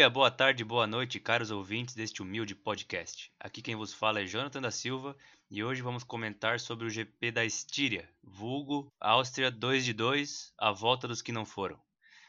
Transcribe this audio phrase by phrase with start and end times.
[0.00, 3.30] dia, boa tarde, boa noite, caros ouvintes deste humilde podcast.
[3.38, 5.14] Aqui quem vos fala é Jonathan da Silva
[5.50, 10.72] e hoje vamos comentar sobre o GP da Estíria, vulgo Áustria 2 de 2, a
[10.72, 11.78] volta dos que não foram.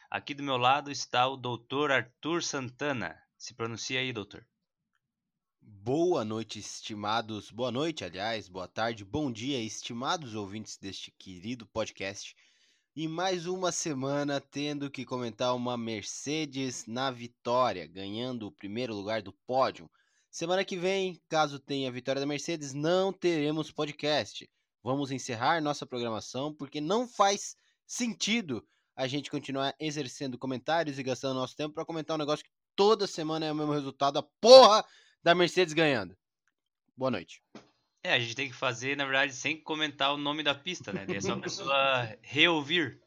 [0.10, 1.94] Aqui do meu lado está o Dr.
[1.94, 3.18] Arthur Santana.
[3.38, 4.46] Se pronuncia aí, doutor.
[5.62, 7.52] Boa noite, estimados.
[7.52, 12.36] Boa noite, aliás, boa tarde, bom dia, estimados ouvintes deste querido podcast.
[12.94, 19.22] E mais uma semana tendo que comentar uma Mercedes na vitória, ganhando o primeiro lugar
[19.22, 19.90] do pódio.
[20.30, 24.50] Semana que vem, caso tenha a vitória da Mercedes, não teremos podcast.
[24.84, 27.56] Vamos encerrar nossa programação porque não faz
[27.88, 28.62] sentido
[28.94, 33.08] a gente continuar exercendo comentários e gastando nosso tempo para comentar um negócio que toda
[33.08, 34.84] semana é o mesmo resultado, a porra
[35.24, 36.14] da Mercedes ganhando.
[36.98, 37.42] Boa noite.
[38.04, 41.06] É, a gente tem que fazer, na verdade, sem comentar o nome da pista, né?
[41.08, 43.00] É só a pessoa reouvir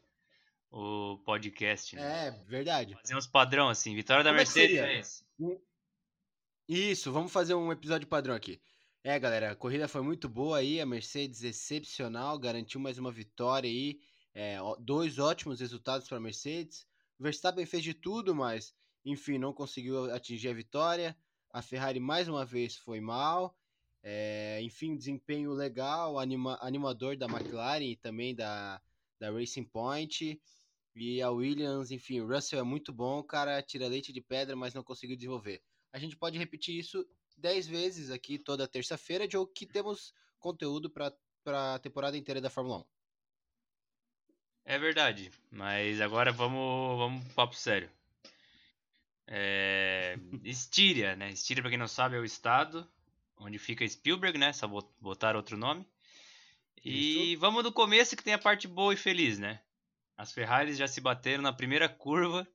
[0.71, 1.95] o podcast.
[1.95, 2.27] Né?
[2.27, 2.95] É, verdade.
[2.95, 3.93] Fazer uns padrão, assim.
[3.93, 5.57] Vitória da Como é Mercedes é.
[6.67, 8.61] Isso, vamos fazer um episódio padrão aqui.
[9.03, 13.69] É, galera, a corrida foi muito boa aí, a Mercedes excepcional, garantiu mais uma vitória
[13.69, 13.99] aí,
[14.33, 16.87] é, dois ótimos resultados para a Mercedes.
[17.19, 18.73] O Verstappen fez de tudo, mas,
[19.05, 21.15] enfim, não conseguiu atingir a vitória.
[21.51, 23.55] A Ferrari mais uma vez foi mal.
[24.07, 28.79] É, enfim, desempenho legal, anima, animador da McLaren e também da,
[29.19, 30.39] da Racing Point.
[30.95, 34.75] E a Williams, enfim, o Russell é muito bom, cara, tira leite de pedra, mas
[34.75, 35.59] não conseguiu desenvolver.
[35.91, 37.03] A gente pode repetir isso
[37.35, 41.11] 10 vezes aqui toda terça-feira, de que temos conteúdo para
[41.47, 42.85] a temporada inteira da Fórmula 1.
[44.65, 47.89] É verdade, mas agora vamos, vamos pro papo sério.
[49.25, 50.15] É...
[50.43, 51.31] Estíria, né?
[51.31, 52.87] Estíria, para quem não sabe, é o estado
[53.37, 54.53] onde fica Spielberg, né?
[54.53, 54.67] Só
[54.99, 55.87] botar outro nome.
[56.83, 57.39] E Isso.
[57.39, 59.61] vamos do começo que tem a parte boa e feliz, né?
[60.17, 62.47] As Ferraris já se bateram na primeira curva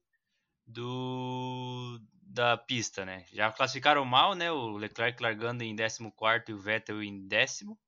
[0.67, 3.25] do da pista, né?
[3.33, 4.51] Já classificaram mal, né?
[4.53, 7.79] O Leclerc largando em 14 e o Vettel em décimo.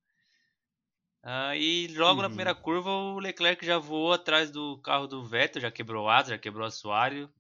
[1.22, 2.22] Uh, e logo uhum.
[2.22, 6.31] na primeira curva o Leclerc já voou atrás do carro do Vettel, já quebrou asa,
[6.31, 7.32] já quebrou o assoalho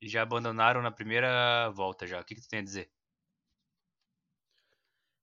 [0.00, 2.20] e já abandonaram na primeira volta já.
[2.20, 2.88] O que, que tu tem a dizer?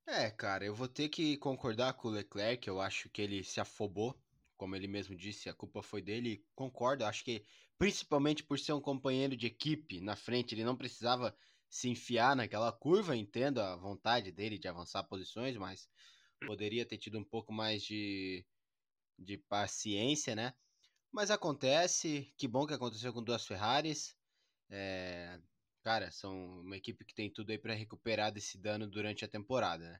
[0.06, 2.68] É, cara, eu vou ter que concordar com o Leclerc.
[2.68, 4.20] Eu acho que ele se afobou,
[4.58, 6.46] como ele mesmo disse, a culpa foi dele.
[6.56, 7.46] Concordo, acho que
[7.78, 11.36] principalmente por ser um companheiro de equipe na frente, ele não precisava
[11.70, 13.16] se enfiar naquela curva.
[13.16, 15.90] Entendo a vontade dele de avançar posições, mas
[16.46, 18.46] poderia ter tido um pouco mais de,
[19.18, 20.54] de paciência, né?
[21.12, 24.18] Mas acontece, que bom que aconteceu com duas Ferraris.
[24.70, 25.40] É,
[25.84, 29.84] cara, são uma equipe que tem tudo aí para recuperar desse dano durante a temporada,
[29.84, 30.00] né?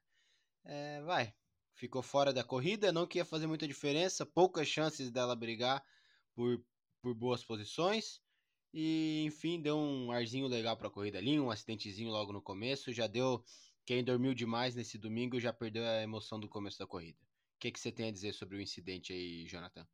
[0.64, 1.34] É, vai,
[1.74, 5.84] ficou fora da corrida, não que ia fazer muita diferença, poucas chances dela brigar
[6.34, 6.64] por,
[7.02, 8.22] por boas posições.
[8.72, 12.92] E enfim, deu um arzinho legal para a corrida ali, um acidentezinho logo no começo,
[12.92, 13.44] já deu
[13.84, 17.18] quem dormiu demais nesse domingo já perdeu a emoção do começo da corrida.
[17.56, 19.86] O que, que você tem a dizer sobre o incidente aí, Jonathan?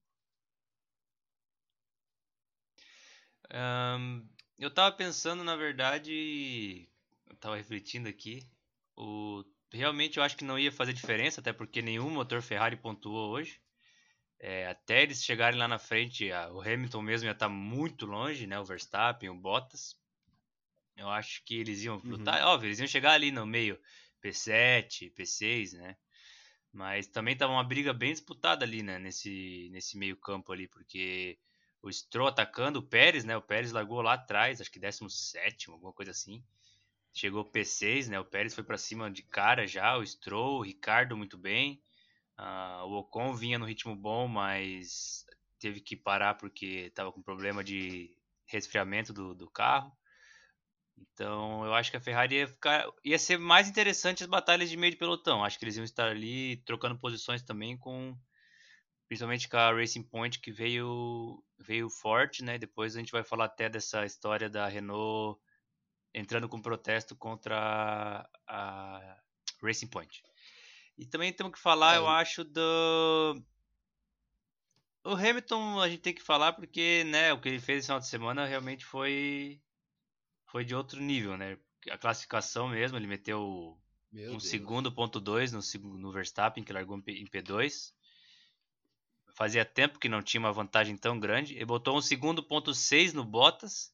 [3.52, 4.28] Um,
[4.60, 6.87] eu tava pensando, na verdade,
[7.28, 8.47] eu tava refletindo aqui,
[8.97, 13.31] o realmente eu acho que não ia fazer diferença, até porque nenhum motor Ferrari pontuou
[13.31, 13.60] hoje.
[14.38, 18.06] É, até eles chegarem lá na frente, a, o Hamilton mesmo ia estar tá muito
[18.06, 18.59] longe, né?
[18.59, 19.99] O Verstappen, o Bottas.
[20.97, 22.49] Eu acho que eles iam lutar, uhum.
[22.49, 23.78] óbvio, eles iam chegar ali no meio,
[24.22, 25.97] P7, P6, né?
[26.72, 28.99] Mas também tava uma briga bem disputada ali, né?
[28.99, 31.38] Nesse, nesse meio campo ali, porque
[31.82, 33.36] o Stroll atacando o Pérez, né?
[33.36, 36.44] O Pérez largou lá atrás, acho que 17, alguma coisa assim.
[37.12, 38.20] Chegou o P6, né?
[38.20, 41.82] O Pérez foi para cima de cara já, o Stroll, o Ricardo muito bem.
[42.38, 45.26] Uh, o Ocon vinha no ritmo bom, mas
[45.58, 49.92] teve que parar porque estava com problema de resfriamento do, do carro.
[50.96, 54.76] Então eu acho que a Ferrari ia, ficar, ia ser mais interessante as batalhas de
[54.76, 55.44] meio de pelotão.
[55.44, 58.16] Acho que eles iam estar ali trocando posições também com
[59.10, 62.56] principalmente com a Racing Point que veio veio forte, né?
[62.56, 65.36] Depois a gente vai falar até dessa história da Renault
[66.14, 69.20] entrando com protesto contra a
[69.60, 70.22] Racing Point.
[70.96, 71.98] E também temos que falar, é.
[71.98, 73.42] eu acho, do
[75.02, 77.98] o Hamilton a gente tem que falar porque, né, o que ele fez esse final
[77.98, 79.60] de semana realmente foi
[80.52, 81.58] foi de outro nível, né?
[81.90, 83.76] A classificação mesmo, ele meteu
[84.12, 84.48] Meu um Deus.
[84.48, 85.60] segundo ponto dois no,
[85.98, 87.92] no Verstappen, que largou em P2
[89.40, 91.54] fazia tempo que não tinha uma vantagem tão grande.
[91.54, 93.90] Ele botou um segundo ponto 6 no Bottas.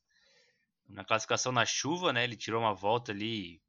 [0.88, 2.24] Na classificação na chuva, né?
[2.24, 3.62] Ele tirou uma volta ali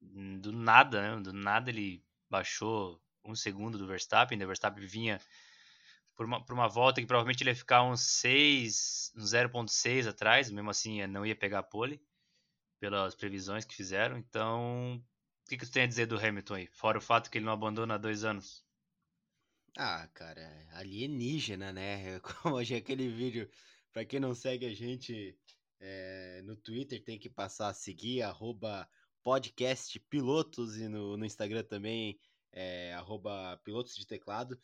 [0.00, 1.22] do nada, né?
[1.22, 4.42] Do nada ele baixou um segundo do Verstappen.
[4.42, 5.20] O Verstappen vinha
[6.16, 10.50] por uma, por uma volta que provavelmente ele ia ficar uns 6, uns 0.6 atrás.
[10.50, 12.02] Mesmo assim, não ia pegar a pole.
[12.80, 14.18] pelas previsões que fizeram.
[14.18, 16.66] Então, o que, que você tem a dizer do Hamilton aí?
[16.66, 18.65] Fora o fato que ele não abandona há dois anos.
[19.78, 20.40] Ah, cara,
[20.72, 22.18] alienígena, né?
[22.42, 23.46] Como hoje aquele vídeo,
[23.92, 25.38] pra quem não segue a gente
[25.78, 28.88] é, no Twitter, tem que passar a seguir, arroba
[30.78, 32.18] e no, no Instagram também,
[32.52, 34.58] é, arroba pilotos de teclado.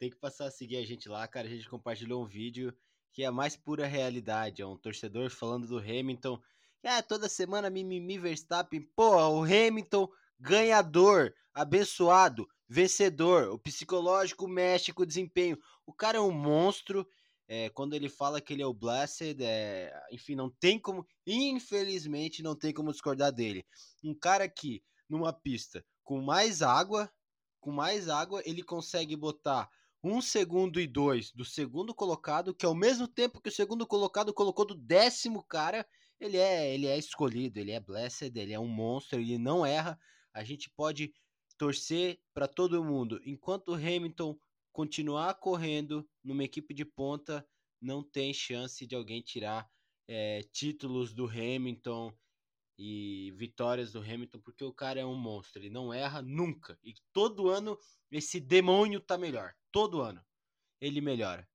[0.00, 1.46] Tem que passar a seguir a gente lá, cara.
[1.46, 2.76] A gente compartilhou um vídeo
[3.12, 4.62] que é a mais pura realidade.
[4.62, 6.42] É um torcedor falando do Hamilton.
[6.82, 8.82] Ah, toda semana mimimi Verstappen.
[8.96, 10.08] Pô, o Hamilton
[10.40, 13.50] ganhador, abençoado, vencedor.
[13.50, 15.58] O psicológico mexe com o desempenho.
[15.86, 17.06] O cara é um monstro.
[17.48, 22.42] É, quando ele fala que ele é o Blessed, é, enfim, não tem como, infelizmente,
[22.42, 23.64] não tem como discordar dele.
[24.02, 27.12] Um cara que, numa pista com mais água,
[27.60, 29.68] com mais água, ele consegue botar
[30.02, 34.32] um segundo e dois do segundo colocado, que ao mesmo tempo que o segundo colocado
[34.32, 35.86] colocou do décimo cara,
[36.20, 39.98] ele é, ele é escolhido, ele é blessed, ele é um monstro, ele não erra.
[40.32, 41.12] A gente pode
[41.58, 43.20] torcer para todo mundo.
[43.24, 44.38] Enquanto o Hamilton
[44.72, 47.46] continuar correndo numa equipe de ponta,
[47.80, 49.68] não tem chance de alguém tirar
[50.08, 52.12] é, títulos do Hamilton
[52.78, 56.78] e vitórias do Hamilton, porque o cara é um monstro, ele não erra nunca.
[56.84, 57.78] E todo ano
[58.10, 59.54] esse demônio tá melhor.
[59.72, 60.22] Todo ano
[60.80, 61.48] ele melhora.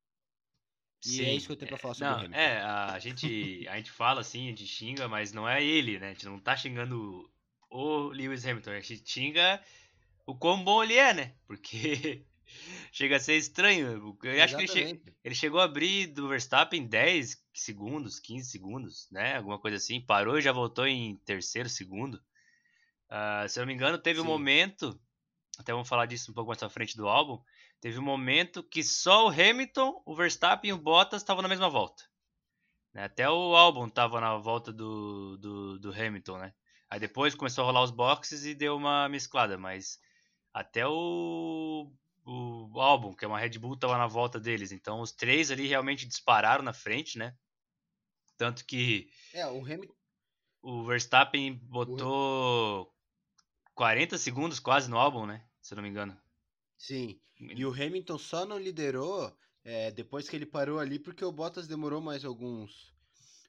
[1.05, 1.25] E é Sim.
[1.25, 2.39] é isso que eu tenho pra falar sobre não, o Hamilton.
[2.39, 6.09] É, a gente, a gente fala assim, a gente xinga, mas não é ele, né?
[6.09, 7.31] A gente não tá xingando
[7.69, 9.63] o Lewis Hamilton, a gente xinga
[10.31, 11.33] o quão bom ele é, né?
[11.45, 12.25] Porque
[12.91, 14.17] chega a ser estranho.
[14.23, 19.07] Eu acho que ele, che ele, chegou a abrir do Verstappen 10 segundos, 15 segundos,
[19.11, 19.37] né?
[19.37, 19.99] Alguma coisa assim.
[20.01, 22.15] Parou e já voltou em terceiro segundo.
[23.09, 24.25] Uh, se eu não me engano, teve Sim.
[24.25, 24.99] um momento.
[25.59, 27.41] Até vamos falar disso um pouco mais à frente do álbum.
[27.81, 31.69] Teve um momento que só o Hamilton, o Verstappen e o Bottas estavam na mesma
[31.69, 32.03] volta.
[32.93, 33.03] Né?
[33.03, 36.53] Até o álbum estava na volta do, do, do Hamilton, né?
[36.89, 39.97] Aí depois começou a rolar os boxes e deu uma mesclada, mas
[40.53, 41.91] até o,
[42.25, 44.71] o álbum, que é uma Red Bull, estava na volta deles.
[44.71, 47.35] Então os três ali realmente dispararam na frente, né?
[48.37, 49.09] Tanto que.
[49.33, 49.95] É, o Hamilton.
[50.63, 52.93] O Verstappen botou o...
[53.73, 55.43] 40 segundos quase no álbum, né?
[55.61, 56.15] Se eu não me engano.
[56.77, 57.19] Sim.
[57.39, 61.67] E o Hamilton só não liderou é, depois que ele parou ali, porque o Bottas
[61.67, 62.93] demorou mais alguns.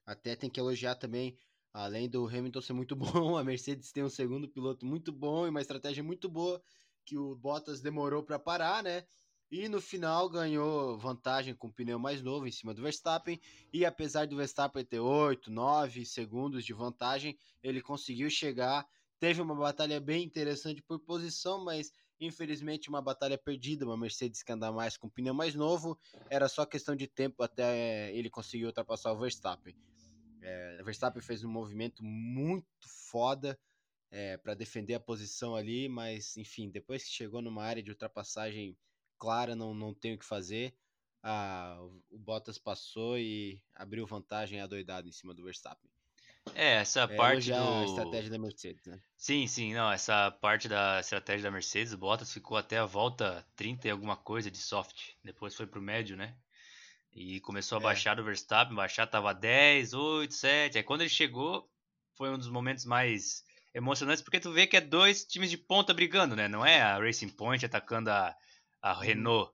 [0.06, 1.37] Até tem que elogiar também
[1.72, 5.50] Além do Hamilton ser muito bom, a Mercedes tem um segundo piloto muito bom e
[5.50, 6.62] uma estratégia muito boa
[7.04, 9.04] que o Bottas demorou para parar, né?
[9.50, 13.38] E no final ganhou vantagem com o pneu mais novo em cima do Verstappen.
[13.70, 18.88] E apesar do Verstappen ter 8, 9 segundos de vantagem, ele conseguiu chegar.
[19.20, 23.84] Teve uma batalha bem interessante por posição, mas infelizmente uma batalha perdida.
[23.84, 25.98] Uma Mercedes que anda mais com pneu mais novo.
[26.31, 29.76] Era só questão de tempo até ele conseguir ultrapassar o Verstappen.
[30.40, 33.58] É, Verstappen fez um movimento muito foda
[34.12, 38.76] é, para defender a posição ali, mas enfim, depois que chegou numa área de ultrapassagem
[39.18, 40.74] clara, não, não tem o que fazer.
[41.22, 41.78] Ah,
[42.10, 45.90] o Bottas passou e abriu vantagem adoidado em cima do Verstappen.
[46.54, 47.56] É, essa é, parte do...
[47.56, 49.00] a estratégia da Mercedes, né?
[49.16, 53.46] Sim, sim, não, essa parte da estratégia da Mercedes, o Bottas ficou até a volta
[53.56, 56.36] 30 e alguma coisa de soft, depois foi pro médio, né?
[57.14, 57.84] E começou a é.
[57.84, 60.78] baixar do Verstappen, baixar tava 10, 8, 7.
[60.78, 61.70] Aí quando ele chegou,
[62.14, 65.94] foi um dos momentos mais emocionantes, porque tu vê que é dois times de ponta
[65.94, 66.48] brigando, né?
[66.48, 68.34] Não é a Racing Point atacando a,
[68.81, 68.93] a.
[68.94, 69.52] Renault.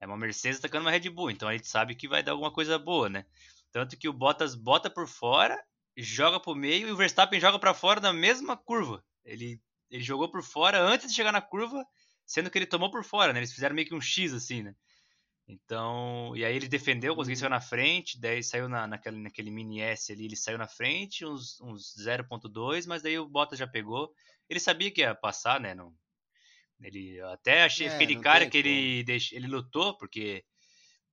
[0.00, 1.30] É uma Mercedes atacando uma Red Bull.
[1.30, 3.26] Então a gente sabe que vai dar alguma coisa boa, né?
[3.72, 5.60] Tanto que o Bottas bota por fora,
[5.96, 9.04] joga pro meio e o Verstappen joga para fora na mesma curva.
[9.24, 9.60] Ele,
[9.90, 11.84] ele jogou por fora antes de chegar na curva,
[12.24, 13.40] sendo que ele tomou por fora, né?
[13.40, 14.74] Eles fizeram meio que um X assim, né?
[15.48, 17.54] Então, e aí ele defendeu, conseguiu sair uhum.
[17.54, 21.58] na frente, daí saiu na, naquele, naquele mini S ali, ele saiu na frente, uns,
[21.62, 24.12] uns 0.2, mas daí o Bottas já pegou.
[24.46, 25.74] Ele sabia que ia passar, né?
[25.74, 25.94] Não,
[26.82, 30.44] ele até achei é, aquele cara que ele, deix, ele lutou, porque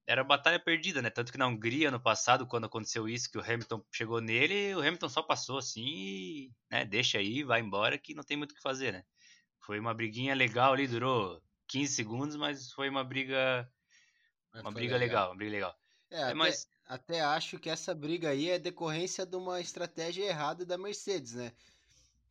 [0.06, 1.10] era batalha perdida, né?
[1.10, 4.80] Tanto que na Hungria, no passado, quando aconteceu isso, que o Hamilton chegou nele, o
[4.80, 8.56] Hamilton só passou assim e, né, deixa aí, vai embora, que não tem muito o
[8.56, 9.04] que fazer, né?
[9.62, 13.68] Foi uma briguinha legal ali, durou 15 segundos, mas foi uma briga
[14.62, 15.00] uma briga legal.
[15.00, 15.76] legal, uma briga legal.
[16.10, 16.68] É, é até, mas...
[16.88, 21.52] até acho que essa briga aí é decorrência de uma estratégia errada da Mercedes, né?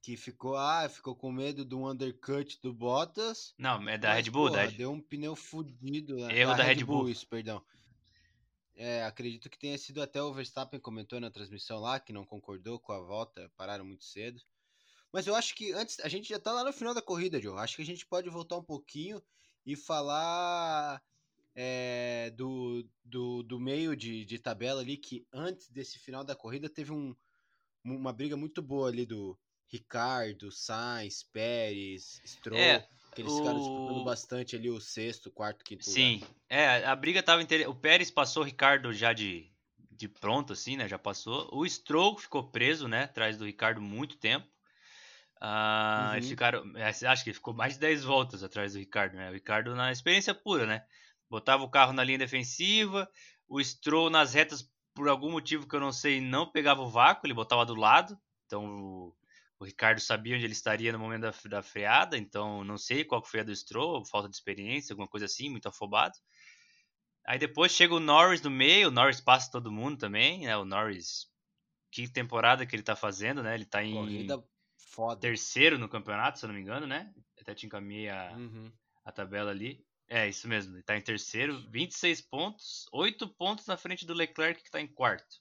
[0.00, 3.54] Que ficou, ah, ficou com medo do undercut do Bottas.
[3.56, 6.18] Não, é da mas, Red Bull, porra, da Deu um pneu fudido.
[6.30, 6.98] Erro da, da Red, Red Bull.
[6.98, 7.08] Bull.
[7.08, 7.64] Isso, perdão.
[8.76, 12.78] É, acredito que tenha sido até o Verstappen comentou na transmissão lá, que não concordou
[12.78, 14.42] com a volta, pararam muito cedo.
[15.12, 17.56] Mas eu acho que antes, a gente já tá lá no final da corrida, Joe.
[17.58, 19.22] Acho que a gente pode voltar um pouquinho
[19.64, 21.00] e falar
[21.54, 26.68] é, do, do, do meio de, de tabela ali, que antes desse final da corrida
[26.68, 27.14] teve um,
[27.84, 32.60] uma briga muito boa ali do Ricardo, Sainz, Pérez, Stroll.
[32.60, 36.30] É, Aqueles o- caras disputando bastante ali o sexto, quarto, quinto Sim, lugar.
[36.48, 37.68] é, a briga tava inter...
[37.68, 39.50] O Pérez passou o Ricardo já de,
[39.90, 40.88] de pronto, assim, né?
[40.88, 41.48] Já passou.
[41.52, 43.04] O Stroll ficou preso, né?
[43.04, 44.46] Atrás do Ricardo muito tempo.
[45.40, 46.30] Ah, Eles Uhum.
[46.30, 46.76] ficaram.
[46.76, 49.30] é, Acho que ficou mais de 10 voltas atrás do Ricardo, né?
[49.30, 50.84] O Ricardo na experiência pura, né?
[51.28, 53.08] Botava o carro na linha defensiva,
[53.48, 57.26] o Stroll nas retas, por algum motivo que eu não sei, não pegava o vácuo,
[57.26, 58.18] ele botava do lado.
[58.46, 59.16] Então o,
[59.58, 63.22] o Ricardo sabia onde ele estaria no momento da, da freada, então não sei qual
[63.22, 66.14] que foi a do Stroll, falta de experiência, alguma coisa assim, muito afobado.
[67.26, 70.56] Aí depois chega o Norris no meio, o Norris passa todo mundo também, né?
[70.56, 71.26] O Norris,
[71.90, 73.54] que temporada que ele tá fazendo, né?
[73.54, 74.44] Ele tá em Corrida
[74.76, 75.20] foda.
[75.20, 77.12] terceiro no campeonato, se eu não me engano, né?
[77.40, 78.70] Até te encaminhei a, Uhum.
[79.04, 79.84] a tabela ali.
[80.14, 80.76] É, isso mesmo.
[80.76, 84.86] Ele tá em terceiro, 26 pontos, 8 pontos na frente do Leclerc, que tá em
[84.86, 85.40] quarto.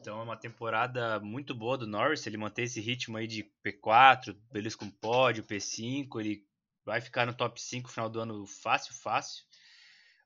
[0.00, 2.26] Então é uma temporada muito boa do Norris.
[2.26, 6.42] Ele manter esse ritmo aí de P4, beleza com pódio, P5, ele
[6.86, 9.44] vai ficar no top 5 no final do ano fácil, fácil.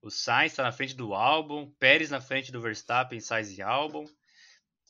[0.00, 4.06] O Sainz está na frente do Albon, Pérez na frente do Verstappen, Sainz e Albon.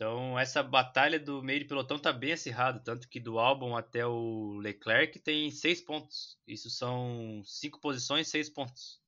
[0.00, 4.06] Então essa batalha do meio de pelotão tá bem acirrada, tanto que do Albon até
[4.06, 6.38] o Leclerc tem seis pontos.
[6.46, 8.98] Isso são cinco posições, seis pontos.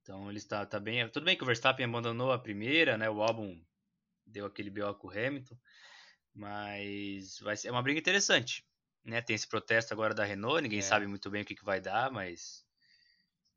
[0.00, 1.06] Então ele está tá bem.
[1.10, 3.10] Tudo bem que o Verstappen abandonou a primeira, né?
[3.10, 3.60] O Albon
[4.24, 5.58] deu aquele BO com o Hamilton,
[6.34, 8.64] mas vai ser é uma briga interessante,
[9.04, 9.20] né?
[9.20, 10.82] Tem esse protesto agora da Renault, ninguém É.
[10.82, 12.64] sabe muito bem o que, que vai dar, mas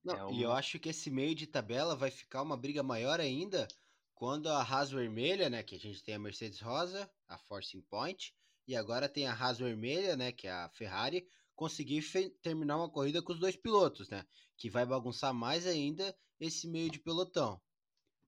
[0.03, 3.21] Não, É E eu acho que esse meio de tabela vai ficar uma briga maior
[3.21, 3.69] ainda
[4.17, 8.33] quando a Haas vermelha, né, que a gente tem a Mercedes rosa, a Forcing Point,
[8.67, 12.03] e agora tem a Haas vermelha, né, que é a Ferrari, conseguir
[12.41, 14.25] terminar uma corrida com os dois pilotos, né,
[14.57, 17.61] que vai bagunçar mais ainda esse meio de pelotão.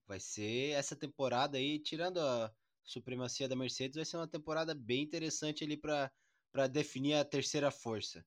[0.06, 2.54] Vai ser essa temporada aí, tirando a
[2.84, 8.24] supremacia da Mercedes, vai ser uma temporada bem interessante ali para definir a terceira força.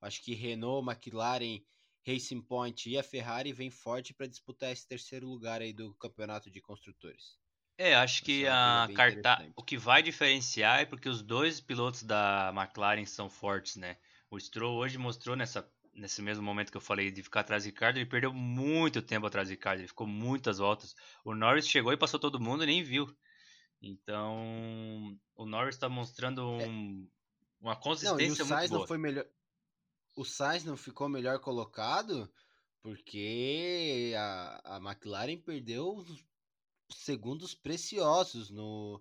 [0.00, 1.60] Acho que Renault, McLaren,
[2.06, 6.50] Racing Point e a Ferrari vem forte para disputar esse terceiro lugar aí do campeonato
[6.50, 7.38] de construtores.
[7.78, 9.18] É, acho que uma a carta...
[9.18, 9.52] interessante.
[9.56, 13.96] o que vai diferenciar é porque os dois pilotos da McLaren são fortes, né?
[14.30, 17.66] O Stroll hoje mostrou nessa, nesse mesmo momento que eu falei de ficar atrás do
[17.66, 20.94] Ricardo, ele perdeu muito tempo atrás do Ricardo, ele ficou muitas voltas.
[21.24, 23.06] O Norris chegou e passou todo mundo e nem viu.
[23.82, 27.08] Então, o Norris está mostrando um-
[27.60, 27.76] uma É.
[28.02, 28.80] Não, e o consistência muito Sainz boa.
[28.80, 29.26] não foi melhor.
[30.16, 32.30] O Sainz não ficou melhor colocado
[32.82, 36.04] porque a, a McLaren perdeu
[36.90, 39.00] segundos preciosos no,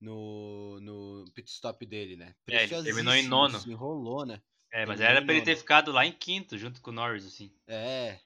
[0.00, 2.34] no, no pit stop dele, né?
[2.48, 3.58] É, ele terminou em nono.
[3.58, 4.42] Se enrolou, né?
[4.72, 7.26] É, mas terminou era pra ele ter ficado lá em quinto, junto com o Norris,
[7.26, 7.50] assim.
[7.66, 8.18] É,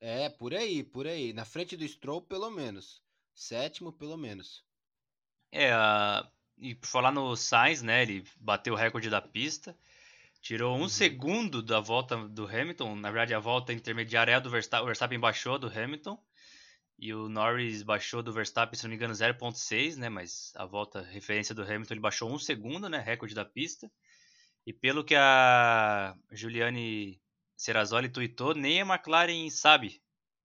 [0.00, 1.32] é, por aí, por aí.
[1.32, 3.02] Na frente do Stroll, pelo menos.
[3.34, 4.64] Sétimo, pelo menos.
[5.52, 8.02] É, a- e por falar no Sainz, né?
[8.02, 9.76] Ele bateu o recorde da pista.
[10.46, 10.88] Tirou um Uhum.
[10.88, 12.94] segundo da volta do Hamilton.
[12.94, 14.84] Na verdade, a volta intermediária é a do Verstappen.
[14.84, 16.16] O Verstappen baixou do Hamilton.
[16.96, 20.08] E o Norris baixou do Verstappen, se não me engano, 0.6, né?
[20.08, 23.00] Mas a volta referência do Hamilton, ele baixou um segundo, né?
[23.00, 23.90] Recorde da pista.
[24.64, 27.20] E pelo que a Juliane
[27.56, 30.00] Serrazoli tweetou, nem a McLaren sabe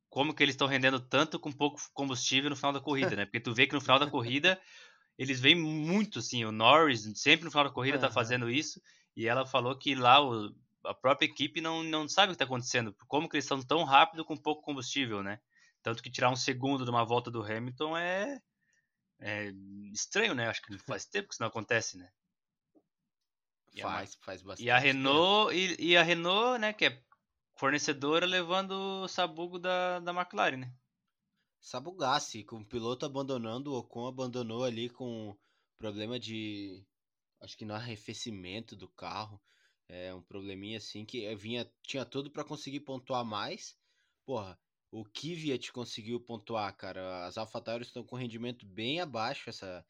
[0.09, 3.25] como que eles estão rendendo tanto com pouco combustível no final da corrida, né?
[3.25, 4.59] Porque tu vê que no final da corrida
[5.15, 8.15] eles vêm muito, assim, o Norris sempre no final da corrida tá Aham.
[8.15, 8.81] fazendo isso,
[9.15, 10.53] e ela falou que lá o-
[10.85, 13.83] a própria equipe não, não sabe o que tá acontecendo, como que eles estão tão
[13.83, 15.39] rápido com pouco combustível, né?
[15.83, 18.41] Tanto que tirar um segundo de uma volta do Hamilton é,
[19.19, 19.51] é
[19.93, 20.47] estranho, né?
[20.47, 22.09] Acho que faz tempo que isso não acontece, né?
[23.73, 24.67] E a Ma- Faz, faz bastante.
[24.67, 24.77] E a.
[24.77, 27.03] Renault, e, e a Renault, né, que é
[27.55, 28.71] fornecedora, levando
[29.03, 30.73] o sabugo da, da McLaren, né?
[31.61, 35.37] Sabugassi, com o piloto abandonando, o Ocon abandonou ali com
[35.77, 36.83] problema de.
[37.41, 39.41] Acho que no arrefecimento do carro.
[39.89, 43.75] É um probleminha assim que vinha, tinha tudo pra conseguir pontuar mais.
[44.25, 44.57] Porra,
[44.89, 47.25] o Kvyat conseguiu pontuar, cara.
[47.25, 49.85] As AlphaTauri estão com rendimento bem abaixo essa,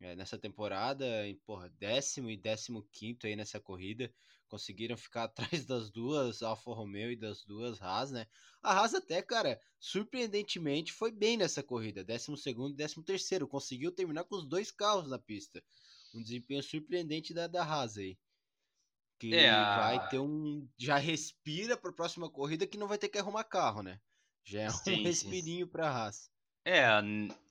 [0.00, 1.28] eh, nessa temporada.
[1.28, 4.14] E, porra, décimo e décimo quinto aí nessa corrida.
[4.48, 5.24] Conseguiram ficar
[5.58, 8.26] atrás das duas Alfa Romeo e das duas Haas, né?
[8.62, 12.04] A Haas até, cara, surpreendentemente foi bem nessa corrida.
[12.04, 13.48] 12 segundo e 13 terceiro.
[13.48, 15.62] Conseguiu terminar com os dois carros na pista.
[16.14, 18.16] Um desempenho surpreendente da, da Haas aí.
[19.18, 20.68] Que É, a- vai ter um...
[20.78, 24.00] Já respira pra próxima corrida que não vai ter que arrumar carro, né?
[24.44, 25.02] Já é um Sim, sim.
[25.02, 26.30] respirinho pra Haas.
[26.64, 27.02] É, a-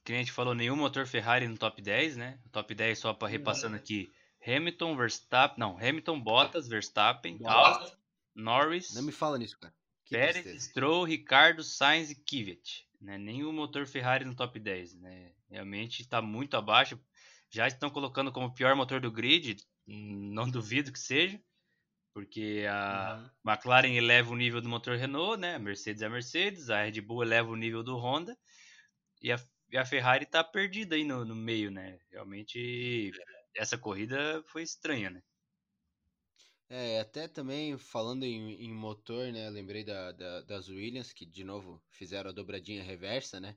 [0.04, 2.40] que a gente falou, nenhum motor Ferrari no top 10, né?
[2.46, 4.12] O top 10 só para repassando aqui.
[4.46, 7.40] Hamilton, Verstappen, não, Hamilton, Bottas, Verstappen.
[7.46, 7.90] Albon,
[8.36, 9.74] Norris, Não me fala nisso, cara.
[10.06, 10.70] Que Pérez, tristeza.
[10.70, 12.86] Stroll, Ricardo, Sainz e Kvyat.
[13.00, 13.18] Né?
[13.18, 15.32] Nenhum motor Ferrari no top 10, né?
[15.50, 17.00] Realmente está muito abaixo.
[17.54, 21.40] Já estão colocando como o pior motor do grid, não duvido que seja,
[22.12, 23.52] porque a uhum.
[23.52, 25.56] McLaren eleva o nível do motor Renault, né?
[25.56, 28.38] A Mercedes é a Mercedes, a Red Bull eleva o nível do Honda
[29.22, 29.40] e a,
[29.72, 32.00] e a Ferrari está perdida aí no, no meio, né?
[32.12, 33.12] Realmente
[33.56, 35.22] essa corrida foi estranha, né?
[36.70, 39.48] É, até também falando em, em motor, né?
[39.52, 43.56] Lembrei da, da, das Williams, que de novo fizeram a dobradinha reversa, né?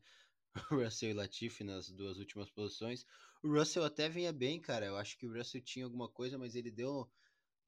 [0.70, 3.06] O Russell e Latifi nas duas últimas posições.
[3.46, 4.86] O Russell até vinha bem, cara.
[4.86, 7.08] Eu acho que o Russell tinha alguma coisa, mas ele deu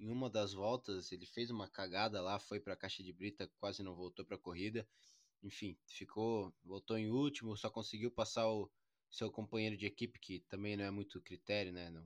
[0.01, 3.51] em uma das voltas, ele fez uma cagada lá, foi para a caixa de brita,
[3.59, 4.87] quase não voltou para a corrida.
[5.43, 8.71] Enfim, ficou, voltou em último, só conseguiu passar o
[9.11, 11.91] seu companheiro de equipe, que também não é muito critério, né?
[11.91, 12.05] Não,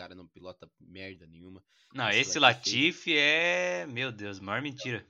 [0.00, 1.62] cara não pilota merda nenhuma.
[1.92, 5.06] Não, esse, esse Latifi, Latifi é, meu Deus, maior mentira.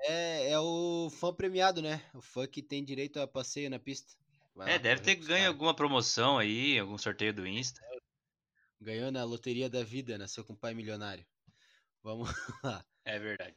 [0.00, 2.02] É, é o fã premiado, né?
[2.14, 4.12] O fã que tem direito a passeio na pista.
[4.60, 7.80] Vai é, deve ter ganho alguma promoção aí, algum sorteio do Insta.
[8.78, 11.26] Ganhou na loteria da vida, nasceu com pai milionário.
[12.02, 12.28] Vamos
[12.62, 12.84] lá.
[13.02, 13.56] É verdade.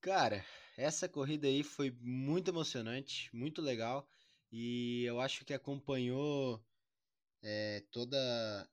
[0.00, 0.44] Cara,
[0.76, 4.08] essa corrida aí foi muito emocionante, muito legal.
[4.50, 6.60] E eu acho que acompanhou
[7.40, 8.68] é, toda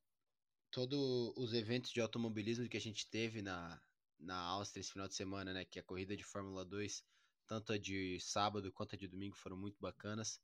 [0.71, 3.79] todos os eventos de automobilismo que a gente teve na,
[4.19, 5.65] na Áustria esse final de semana, né?
[5.65, 7.03] Que a corrida de Fórmula 2,
[7.45, 10.41] tanto a de sábado quanto a de domingo, foram muito bacanas.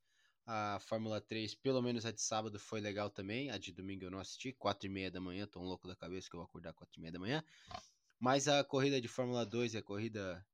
[0.50, 3.52] A Fórmula 3, pelo menos a de sábado, foi legal também.
[3.52, 5.96] A de domingo eu não assisti, 4 e meia da manhã, tô um louco da
[5.96, 7.44] cabeça que eu vou acordar 4 e meia da manhã.
[8.18, 10.48] Mas a corrida de Fórmula 2 e a corrida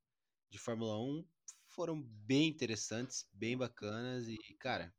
[0.49, 1.23] de Fórmula 1
[1.67, 4.91] foram bem interessantes, bem bacanas e, cara,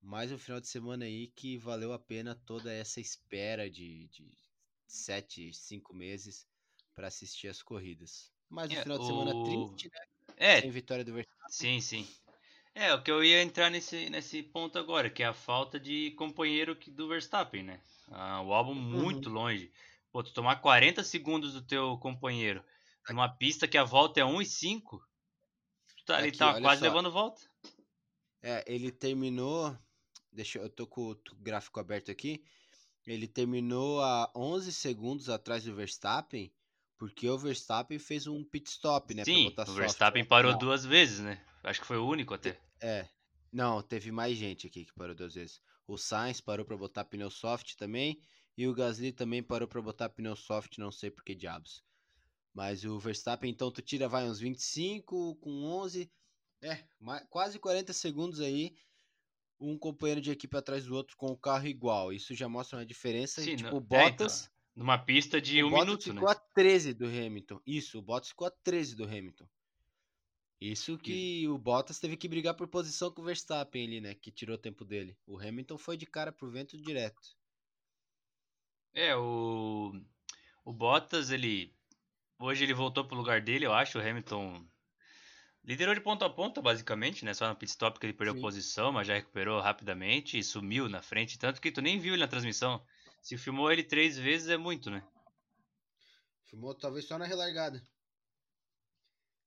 [0.00, 4.26] mais um final de semana aí que valeu a pena toda essa espera de, de
[4.86, 6.48] sete, cinco meses
[6.94, 8.32] para assistir as corridas.
[8.48, 9.68] Mais um é, final de semana o...
[9.68, 10.06] triste, né?
[10.38, 10.60] É.
[10.62, 11.48] Sem vitória do Verstappen.
[11.50, 12.08] Sim, sim.
[12.78, 16.12] É, o que eu ia entrar nesse, nesse ponto agora, que é a falta de
[16.12, 17.80] companheiro do Verstappen, né?
[18.10, 19.02] Ah, o álbum uhum.
[19.02, 19.72] muito longe.
[20.12, 22.62] Pô, tu tomar 40 segundos do teu companheiro
[23.10, 25.02] numa pista que a volta é 1 e 5,
[25.96, 26.86] tu tá, Aqui, ele tá quase só.
[26.86, 27.40] levando volta.
[28.40, 29.76] É, ele terminou
[30.30, 32.44] Deixa eu tô com o gráfico aberto aqui.
[33.04, 36.52] Ele terminou a 11 segundos atrás do Verstappen,
[36.96, 39.24] porque o Verstappen fez um pit stop, né?
[39.24, 40.24] Sim, o Verstappen software.
[40.24, 40.58] parou Não.
[40.58, 41.42] duas vezes, né?
[41.64, 42.56] Acho que foi o único até.
[42.80, 43.08] É.
[43.52, 45.60] Não, teve mais gente aqui que parou duas vezes.
[45.86, 48.20] O Sainz parou para botar pneu soft também,
[48.56, 51.82] e o Gasly também parou para botar pneu soft, não sei por que diabos.
[52.52, 56.10] Mas o Verstappen, então, tu tira, vai uns 25 com 11,
[56.62, 56.84] é,
[57.30, 58.74] quase 40 segundos aí
[59.60, 62.12] um companheiro de equipe atrás do outro com o carro igual.
[62.12, 63.42] Isso já mostra uma diferença.
[63.42, 64.42] Sim, tipo, o Bottas.
[64.42, 66.34] É, então, numa pista de um Bottas minuto, ficou né?
[66.34, 67.60] a 13 do Hamilton.
[67.66, 69.48] Isso, o Bottas ficou a 13 do Hamilton.
[70.60, 74.14] Isso que o Bottas teve que brigar por posição com o Verstappen ali, né?
[74.14, 75.16] Que tirou o tempo dele.
[75.26, 77.36] O Hamilton foi de cara pro vento direto.
[78.92, 79.92] É, o.
[80.64, 81.72] O Bottas, ele.
[82.40, 83.98] Hoje ele voltou pro lugar dele, eu acho.
[83.98, 84.66] O Hamilton
[85.68, 87.34] Liderou de ponta a ponta, basicamente, né?
[87.34, 88.40] Só no pit stop que ele perdeu Sim.
[88.40, 91.38] posição, mas já recuperou rapidamente e sumiu na frente.
[91.38, 92.82] Tanto que tu nem viu ele na transmissão.
[93.20, 95.06] Se filmou ele três vezes é muito, né?
[96.46, 97.82] Filmou talvez só na relargada.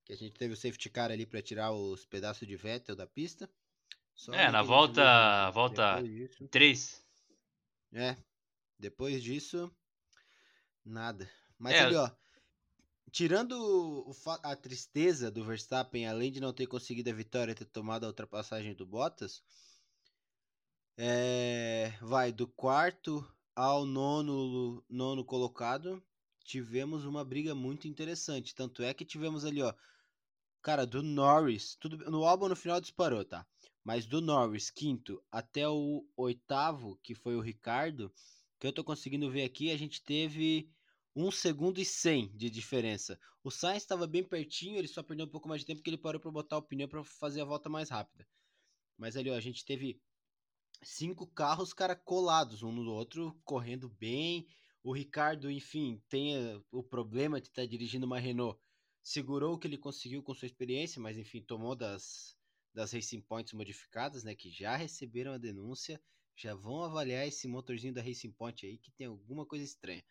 [0.05, 3.05] Que a gente teve o safety car ali para tirar os pedaços de Vettel da
[3.05, 3.49] pista.
[4.13, 5.97] Só é, na volta, volta
[6.49, 7.05] 3.
[7.93, 8.15] É.
[8.77, 9.71] Depois disso,
[10.83, 11.29] nada.
[11.57, 12.09] Mas é, ali, ó,
[13.11, 14.11] tirando
[14.41, 18.07] a tristeza do Verstappen, além de não ter conseguido a vitória e ter tomado a
[18.07, 19.43] ultrapassagem do Bottas,
[20.97, 26.01] é, vai do quarto ao nono, nono colocado,
[26.43, 28.55] tivemos uma briga muito interessante.
[28.55, 29.73] Tanto é que tivemos ali, ó,
[30.61, 33.45] cara, do Norris, tudo no álbum no final disparou, tá?
[33.83, 38.13] Mas do Norris, quinto, até o oitavo, que foi o Ricardo,
[38.59, 40.69] que eu tô conseguindo ver aqui, a gente teve
[41.15, 43.19] 1 segundo e 100 de diferença.
[43.43, 45.97] O Sainz estava bem pertinho, ele só perdeu um pouco mais de tempo porque ele
[45.97, 48.27] parou para botar o pneu para fazer a volta mais rápida.
[48.97, 49.99] Mas ali, ó, a gente teve
[50.83, 54.47] cinco carros, cara, colados um no outro, correndo bem.
[54.83, 58.59] O Ricardo, enfim, tem eh, o problema de estar tá dirigindo uma Renault.
[59.03, 62.35] Segurou o que ele conseguiu com sua experiência, mas enfim, tomou das,
[62.73, 66.01] das Racing Points modificadas, né, que já receberam a denúncia,
[66.35, 70.03] já vão avaliar esse motorzinho da Racing Point aí que tem alguma coisa estranha.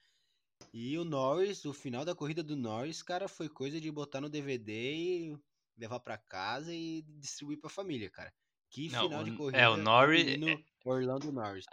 [0.73, 4.29] E o Norris, o final da corrida do Norris, cara, foi coisa de botar no
[4.29, 5.39] DVD e
[5.77, 8.33] levar para casa e distribuir para família, cara.
[8.69, 9.59] Que Não, final o, de corrida.
[9.59, 10.27] É, o Norris.
[10.29, 11.67] É Orlando Norris.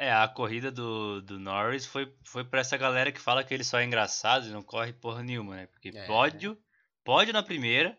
[0.00, 3.64] É, a corrida do, do Norris foi, foi pra essa galera que fala que ele
[3.64, 5.66] só é engraçado e não corre porra nenhuma, né?
[5.66, 6.06] Porque é.
[6.06, 6.56] pódio,
[7.02, 7.98] pódio na primeira,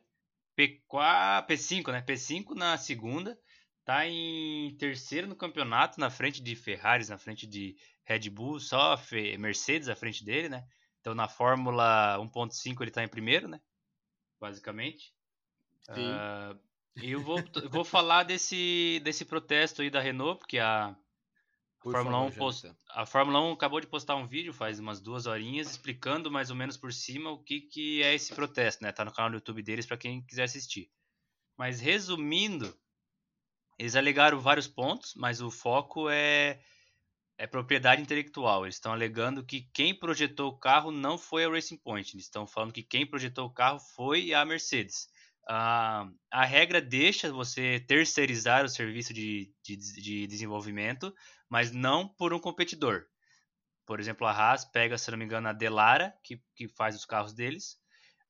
[0.57, 2.01] P4, P5, né?
[2.01, 3.37] P5 na segunda,
[3.83, 8.97] tá em terceiro no campeonato, na frente de Ferrari, na frente de Red Bull, só
[9.37, 10.65] Mercedes à frente dele, né?
[11.01, 13.59] Então na Fórmula 1.5 ele tá em primeiro, né?
[14.39, 15.13] Basicamente.
[15.93, 16.11] Sim.
[16.11, 16.59] Uh,
[17.01, 20.95] e eu vou, vou falar desse, desse protesto aí da Renault, porque a,
[21.89, 22.71] a Fórmula, favor, 1 post...
[22.89, 26.55] a Fórmula 1 acabou de postar um vídeo faz umas duas horinhas explicando mais ou
[26.55, 28.91] menos por cima o que, que é esse protesto, né?
[28.91, 30.89] Tá no canal do YouTube deles para quem quiser assistir.
[31.57, 32.73] Mas resumindo,
[33.77, 36.59] eles alegaram vários pontos, mas o foco é,
[37.37, 38.65] é propriedade intelectual.
[38.65, 42.15] Eles estão alegando que quem projetou o carro não foi a Racing Point.
[42.15, 45.07] Eles estão falando que quem projetou o carro foi a Mercedes.
[45.49, 51.11] Uh, a regra deixa você terceirizar o serviço de, de, de, desenvolvimento,
[51.49, 53.07] mas não por um competidor.
[53.83, 57.03] Por exemplo, a Haas pega, se não me engano, a Delara, que, que faz os
[57.03, 57.79] carros deles,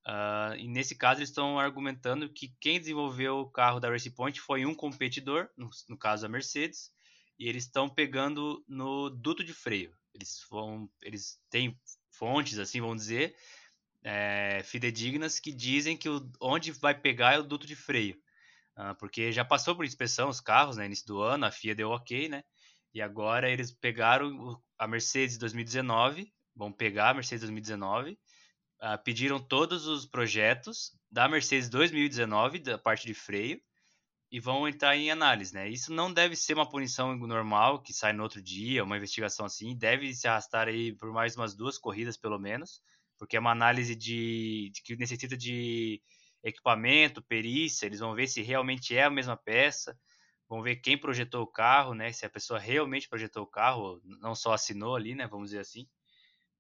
[0.07, 4.39] uh, e nesse caso eles estão argumentando que quem desenvolveu o carro da Racing Point
[4.39, 6.89] foi um competidor, no, no caso a Mercedes,
[7.37, 9.93] e eles estão pegando no duto de freio.
[10.13, 11.77] Eles, vão, eles têm
[12.11, 13.35] fontes, assim, vamos dizer,
[14.03, 18.15] é, fidedignas que dizem que o, onde vai pegar é o duto de freio.
[18.77, 21.89] Uh, porque já passou por inspeção os carros, né, início do ano, a FIA deu
[21.89, 22.43] ok, né?
[22.93, 29.85] E agora eles pegaram a Mercedes 2019, vão pegar a Mercedes 2019, uh, pediram todos
[29.85, 33.61] os projetos da Mercedes 2019, da parte de freio,
[34.31, 35.67] e vão entrar em análise, né?
[35.67, 39.75] Isso não deve ser uma punição normal que sai no outro dia, uma investigação assim,
[39.75, 42.81] deve se arrastar aí por mais umas duas corridas pelo menos
[43.19, 46.01] porque é uma análise de, de, que necessita de
[46.43, 49.99] equipamento, perícia, eles vão ver se realmente é a mesma peça,
[50.47, 54.33] vão ver quem projetou o carro, né, se a pessoa realmente projetou o carro, não
[54.33, 55.87] só assinou ali, né, vamos dizer assim.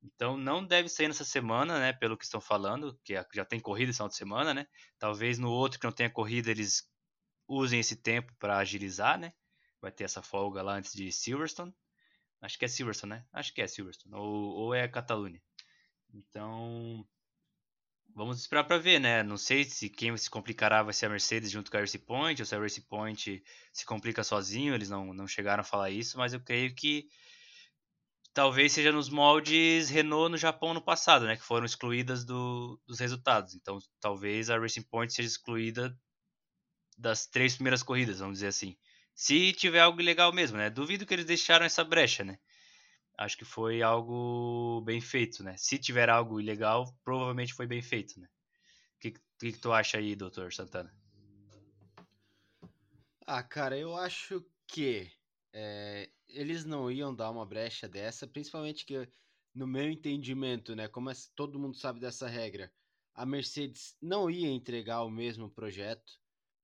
[0.01, 3.89] Então não deve sair nessa semana, né, pelo que estão falando, que já tem corrida
[3.89, 4.65] esse final de semana, né?
[4.97, 6.83] Talvez no outro que não tenha corrida eles
[7.47, 9.33] usem esse tempo para agilizar, né?
[9.81, 11.73] Vai ter essa folga lá antes de Silverstone.
[12.41, 13.25] Acho que é Silverstone, né?
[13.33, 14.15] Acho que é Silverstone.
[14.15, 15.41] Ou, ou é Catalunha.
[16.13, 17.05] Então,
[18.15, 19.23] vamos esperar para ver, né?
[19.23, 22.41] Não sei se quem se complicará vai ser a Mercedes junto com a Race Point,
[22.41, 26.17] ou se a Race Point se complica sozinho, eles não, não chegaram a falar isso,
[26.17, 27.07] mas eu creio que
[28.33, 31.35] talvez seja nos moldes Renault no Japão no passado, né?
[31.35, 33.53] Que foram excluídas do, dos resultados.
[33.55, 35.97] Então, talvez a Racing Point seja excluída
[36.97, 38.77] das três primeiras corridas, vamos dizer assim.
[39.13, 40.69] Se tiver algo legal mesmo, né?
[40.69, 42.37] Duvido que eles deixaram essa brecha, né?
[43.19, 45.55] Acho que foi algo bem feito, né?
[45.57, 48.27] Se tiver algo ilegal, provavelmente foi bem feito, né?
[48.95, 50.93] O que, que, que tu acha aí, doutor Santana?
[53.27, 55.11] Ah, cara, eu acho que
[55.53, 59.07] é, eles não iam dar uma brecha dessa, principalmente que,
[59.53, 60.87] no meu entendimento, né?
[60.87, 62.71] Como é, todo mundo sabe dessa regra,
[63.13, 66.13] a Mercedes não ia entregar o mesmo projeto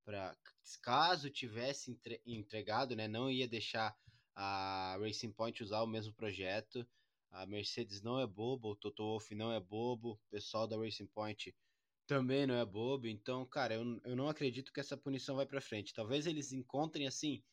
[0.06, 0.34] para
[0.82, 3.10] caso tivesse entre, entregado, né?
[3.10, 3.94] Não ia deixar
[4.36, 6.86] a Racing Point usar o mesmo projeto.
[7.32, 11.08] A Mercedes não é bobo, o Toto Wolff não é bobo, o pessoal da Racing
[11.08, 11.56] Point
[12.06, 13.08] também não é bobo.
[13.08, 15.94] Então, cara, eu, eu não acredito que essa punição vai para frente.
[15.94, 17.44] Talvez eles encontrem assim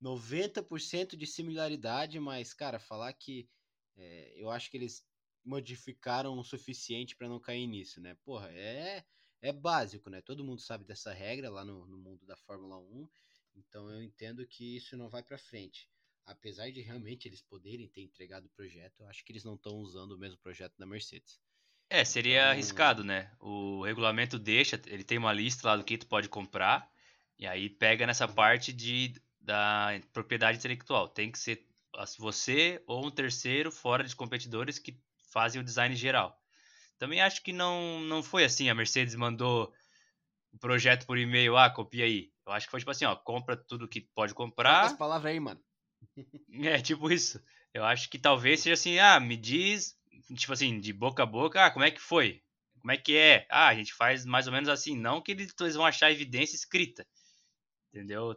[0.00, 3.48] 90% de similaridade, mas, cara, falar que
[3.96, 5.04] é, eu acho que eles
[5.44, 8.16] modificaram o suficiente para não cair nisso, né?
[8.24, 9.04] Porra, é,
[9.40, 10.20] é básico, né?
[10.22, 13.08] Todo mundo sabe dessa regra lá no, no mundo da Fórmula 1,
[13.56, 15.88] então eu entendo que isso não vai para frente
[16.28, 19.76] apesar de realmente eles poderem ter entregado o projeto, eu acho que eles não estão
[19.76, 21.40] usando o mesmo projeto da Mercedes.
[21.90, 22.50] É, seria então...
[22.50, 23.32] arriscado, né?
[23.40, 26.88] O regulamento deixa, ele tem uma lista lá do que tu pode comprar,
[27.38, 31.08] e aí pega nessa parte de, da propriedade intelectual.
[31.08, 31.66] Tem que ser
[32.18, 35.00] você ou um terceiro fora de competidores que
[35.32, 36.38] fazem o design geral.
[36.98, 38.68] Também acho que não, não foi assim.
[38.68, 39.72] A Mercedes mandou
[40.52, 42.30] o projeto por e-mail, ah, copia aí.
[42.44, 44.82] Eu acho que foi tipo assim, ó, compra tudo que pode comprar.
[44.82, 45.60] As palavras aí, mano.
[46.62, 47.42] É, tipo isso.
[47.72, 49.96] Eu acho que talvez seja assim, ah, me diz,
[50.36, 52.42] tipo assim, de boca a boca, ah, como é que foi?
[52.80, 53.46] Como é que é?
[53.50, 54.96] Ah, a gente faz mais ou menos assim.
[54.96, 57.06] Não que eles vão achar evidência escrita.
[57.92, 58.36] Entendeu?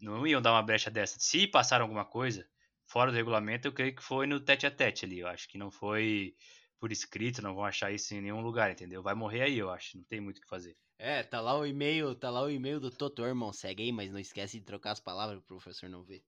[0.00, 1.18] Não iam dar uma brecha dessa.
[1.18, 2.46] Se passaram alguma coisa
[2.86, 5.20] fora do regulamento, eu creio que foi no tete a tete ali.
[5.20, 6.34] Eu acho que não foi
[6.78, 9.02] por escrito, não vão achar isso em nenhum lugar, entendeu?
[9.02, 9.96] Vai morrer aí, eu acho.
[9.96, 10.76] Não tem muito o que fazer.
[10.98, 13.52] É, tá lá o e-mail, tá lá o e-mail do Totô, irmão.
[13.52, 16.22] Segue aí, mas não esquece de trocar as palavras pro professor não ver.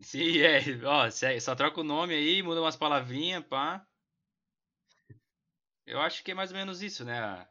[0.00, 0.60] Sim, é.
[0.84, 1.10] Ó,
[1.40, 3.86] só troca o nome aí, muda umas palavrinhas, pá.
[5.86, 7.46] Eu acho que é mais ou menos isso, né?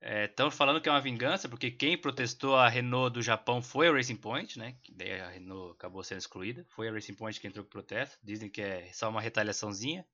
[0.00, 3.88] Estão é, falando que é uma vingança, porque quem protestou a Renault do Japão foi
[3.88, 4.76] a Racing Point, né?
[4.82, 6.66] Que daí a Renault acabou sendo excluída.
[6.70, 8.18] Foi a Racing Point que entrou com protesto.
[8.22, 10.04] Dizem que é só uma retaliaçãozinha.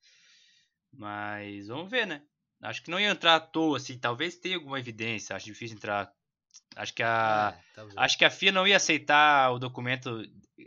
[0.93, 2.23] Mas vamos ver, né?
[2.63, 3.99] Acho que não ia entrar à toa, assim.
[3.99, 5.35] Talvez tenha alguma evidência.
[5.35, 6.13] Acho difícil entrar
[6.77, 10.23] Acho que a é, acho que a FIA não ia aceitar o documento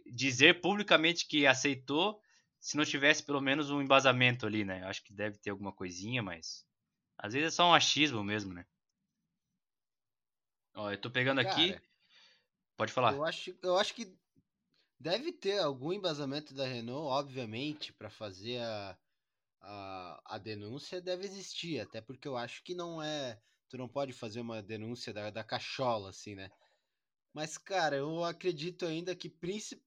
[0.06, 2.22] dizer publicamente que aceitou
[2.60, 4.84] se não tivesse pelo menos um embasamento ali, né?
[4.86, 6.66] Acho que deve ter alguma coisinha, mas
[7.18, 8.66] às vezes é só um achismo mesmo, né?
[10.76, 11.78] Ó, eu tô pegando Cara, aqui.
[12.78, 13.14] Pode falar.
[13.14, 14.18] Eu acho, eu acho que
[15.00, 18.98] deve ter algum embasamento da Renault, obviamente, para fazer a,
[19.62, 23.40] a, a denúncia deve existir, até porque eu acho que não é
[23.74, 26.52] tu não pode fazer uma denúncia da, da cachola, assim, né?
[27.34, 29.28] Mas, cara, eu acredito ainda que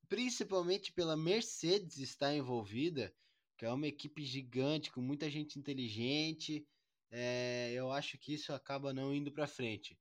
[0.09, 3.15] principalmente pela Mercedes estar envolvida,
[3.57, 6.67] que é uma equipe gigante, com muita gente inteligente,
[7.11, 9.97] é, eu acho que isso acaba não indo pra frente.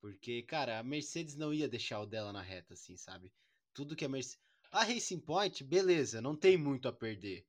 [0.00, 3.32] Porque, cara, a Mercedes não ia deixar o dela na reta, assim, sabe?
[3.72, 4.44] Tudo que a Mercedes.
[4.72, 7.46] A Racing Point, beleza, não tem muito a perder.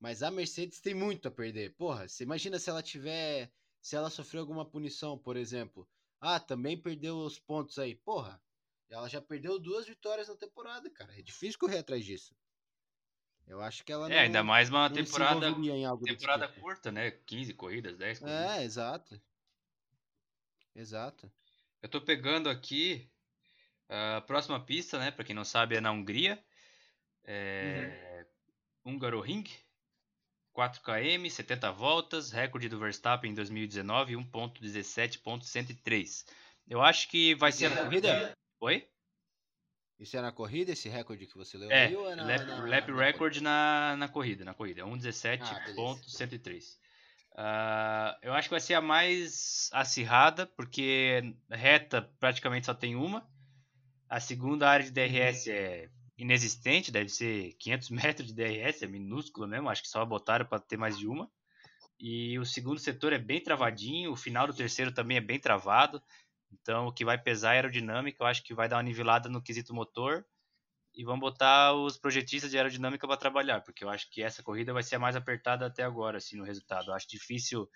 [0.00, 1.74] Mas a Mercedes tem muito a perder.
[1.76, 3.50] Porra, você imagina se ela tiver
[3.80, 5.88] se ela sofreu alguma punição, por exemplo.
[6.20, 7.94] Ah, também perdeu os pontos aí.
[7.94, 8.42] Porra,
[8.88, 11.12] ela já perdeu duas vitórias na temporada, cara.
[11.18, 12.34] É difícil correr atrás disso.
[13.46, 15.54] Eu acho que ela É, não, ainda mais uma temporada,
[16.04, 16.60] temporada tipo.
[16.60, 17.12] curta, né?
[17.26, 18.50] 15 corridas, 10 corridas.
[18.50, 19.20] É, exato.
[20.74, 21.30] Exato.
[21.80, 23.08] Eu tô pegando aqui
[23.88, 25.12] a próxima pista, né?
[25.12, 26.42] Pra quem não sabe, é na Hungria.
[27.24, 28.26] É...
[28.84, 28.94] Uhum.
[28.94, 29.44] Húngaro Ring.
[30.52, 36.24] 4 km, 70 voltas, recorde do Verstappen em 2019, 1.17.103.
[36.66, 38.34] Eu acho que vai ser na corrida.
[38.60, 38.88] Oi?
[39.98, 42.46] Isso é na corrida, esse recorde que você leu é, aí, ou é na, lap,
[42.46, 46.76] na, lap na record na, na corrida, na corrida, 1.17.103.
[47.38, 52.94] Ah, uh, eu acho que vai ser a mais acirrada, porque reta praticamente só tem
[52.94, 53.26] uma.
[54.08, 59.46] A segunda área de DRS é inexistente, deve ser 500 metros de DRS, é minúsculo
[59.46, 61.30] mesmo, acho que só botaram para ter mais de uma.
[61.98, 66.02] E o segundo setor é bem travadinho, o final do terceiro também é bem travado.
[66.50, 69.28] Então o que vai pesar é a aerodinâmica, eu acho que vai dar uma nivelada
[69.28, 70.24] no quesito motor.
[70.94, 74.72] E vamos botar os projetistas de aerodinâmica para trabalhar, porque eu acho que essa corrida
[74.72, 76.90] vai ser a mais apertada até agora, assim, no resultado.
[76.90, 77.68] Eu acho difícil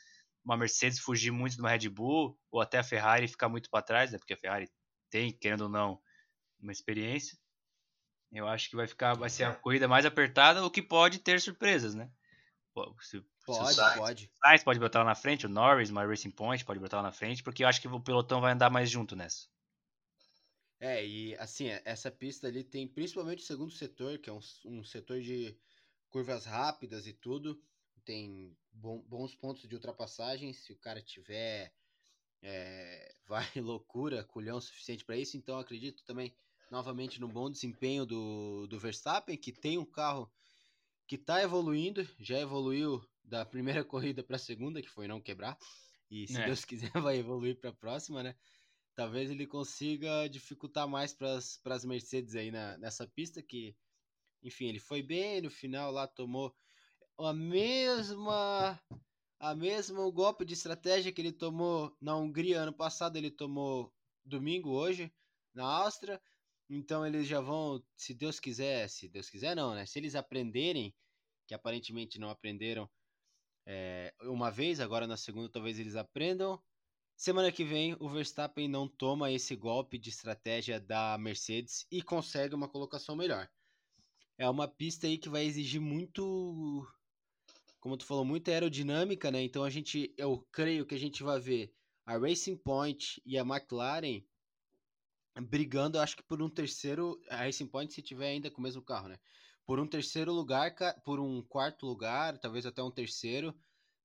[0.43, 3.83] uma Mercedes fugir muito de uma Red Bull, ou até a Ferrari ficar muito para
[3.83, 4.19] trás, né?
[4.19, 4.71] Porque a Ferrari
[5.11, 6.01] tem, querendo ou não,
[6.59, 7.39] uma experiência.
[8.33, 11.41] Eu acho que vai ficar, vai ser a corrida mais apertada, o que pode ter
[11.41, 12.11] surpresas, né?
[13.01, 14.31] Se, pode, se pode.
[14.43, 17.13] Sainz pode botar lá na frente, o Norris, uma Racing Point pode botar lá na
[17.13, 19.49] frente, porque eu acho que o pelotão vai andar mais junto nessa.
[20.79, 24.83] É, e assim, essa pista ali tem principalmente o segundo setor, que é um, um
[24.83, 25.55] setor de
[26.09, 27.63] curvas rápidas e tudo.
[28.05, 30.55] Tem bom, bons pontos de ultrapassagem.
[30.55, 31.71] Se o cara tiver
[32.43, 36.35] é, vai loucura, culhão suficiente para isso, então acredito também
[36.71, 40.31] novamente no bom desempenho do, do Verstappen, que tem um carro
[41.11, 43.45] que está evoluindo, já evoluiu da
[43.83, 45.59] primeira corrida para a segunda, que foi não quebrar,
[46.09, 46.47] e se é.
[46.47, 48.37] Deus quiser vai evoluir para a próxima, né?
[48.95, 51.35] Talvez ele consiga dificultar mais para
[51.75, 53.77] as Mercedes aí na, nessa pista, que,
[54.41, 56.55] enfim, ele foi bem, no final lá tomou
[57.19, 58.81] a mesma
[59.41, 63.93] a mesma golpe de estratégia que ele tomou na Hungria ano passado, ele tomou
[64.25, 65.13] domingo hoje
[65.53, 66.23] na Áustria.
[66.73, 69.85] Então eles já vão, se Deus quiser, se Deus quiser não, né?
[69.87, 70.95] Se eles aprenderem,
[71.45, 72.89] que aparentemente não aprenderam
[73.67, 76.63] é, uma vez, agora na segunda talvez eles aprendam.
[77.17, 82.55] Semana que vem o Verstappen não toma esse golpe de estratégia da Mercedes e consegue
[82.55, 83.51] uma colocação melhor.
[84.39, 86.87] É uma pista aí que vai exigir muito,
[87.81, 89.43] como tu falou, muita aerodinâmica, né?
[89.43, 91.75] Então a gente, eu creio que a gente vai ver
[92.07, 94.23] a Racing Point e a McLaren
[95.41, 98.83] brigando, acho que por um terceiro, a Racing Point se tiver ainda com o mesmo
[98.83, 99.19] carro, né?
[99.65, 100.75] Por um terceiro lugar,
[101.05, 103.55] por um quarto lugar, talvez até um terceiro.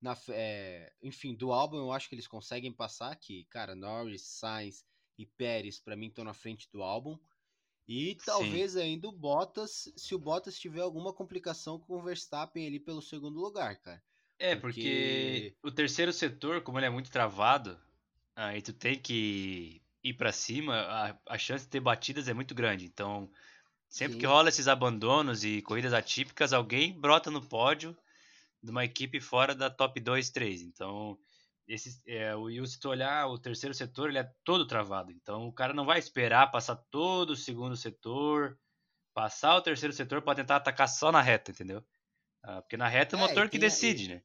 [0.01, 4.85] Na, é, enfim, do álbum eu acho que eles conseguem passar, que, cara, Norris, Sainz
[5.17, 7.17] e Pérez, para mim, estão na frente do álbum.
[7.87, 8.81] E talvez Sim.
[8.81, 13.39] ainda o Bottas, se o Bottas tiver alguma complicação com o Verstappen ali pelo segundo
[13.39, 14.03] lugar, cara.
[14.37, 17.79] É, porque, porque o terceiro setor, como ele é muito travado,
[18.35, 22.53] aí tu tem que ir para cima, a, a, chance de ter batidas é muito
[22.53, 22.85] grande.
[22.85, 23.27] Então,
[23.89, 24.19] sempre Sim.
[24.19, 27.97] que rola esses abandonos e corridas atípicas, alguém brota no pódio
[28.61, 30.61] de uma equipe fora da top 2, 3.
[30.61, 31.17] Então,
[31.67, 35.11] esse, é, o, e se tu olhar o terceiro setor, ele é todo travado.
[35.11, 38.59] Então, o cara não vai esperar passar todo o segundo setor,
[39.11, 41.83] passar o terceiro setor para tentar atacar só na reta, entendeu?
[42.43, 44.21] Ah, porque na reta é, o motor que decide, né?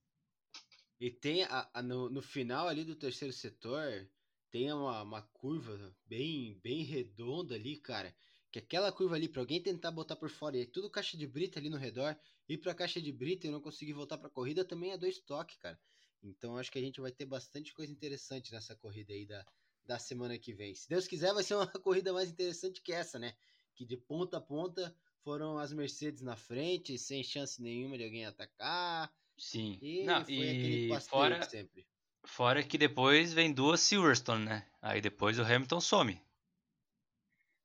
[1.01, 4.07] E tem a, a, no, no final ali do terceiro setor,
[4.51, 8.15] tem uma, uma curva bem, bem redonda ali, cara.
[8.51, 11.27] Que aquela curva ali, para alguém tentar botar por fora e é tudo caixa de
[11.27, 14.65] brita ali no redor, ir pra caixa de brita e não conseguir voltar pra corrida
[14.65, 15.81] também é dois toques, cara.
[16.23, 19.47] Então acho que a gente vai ter bastante coisa interessante nessa corrida aí da,
[19.85, 20.75] da semana que vem.
[20.75, 23.35] Se Deus quiser, vai ser uma corrida mais interessante que essa, né?
[23.75, 28.27] Que de ponta a ponta foram as Mercedes na frente, sem chance nenhuma de alguém
[28.27, 29.13] atacar.
[29.39, 29.79] Sim.
[29.81, 31.87] E Não, foi e aquele fora, sempre.
[32.25, 34.67] Fora que depois vem duas Silverstone, né?
[34.81, 36.21] Aí depois o Hamilton some.